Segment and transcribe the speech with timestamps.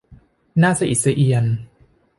[0.61, 1.45] น่าสะอิดสะเอียน